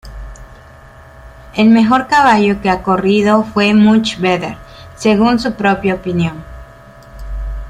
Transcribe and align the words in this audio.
El 1.55 1.69
mejor 1.69 2.07
caballo 2.07 2.59
que 2.59 2.71
ha 2.71 2.81
corrido 2.81 3.43
fue 3.43 3.71
Much 3.75 4.17
Better, 4.19 4.57
según 4.97 5.37
su 5.37 5.53
propia 5.53 5.93
opinión. 5.93 6.43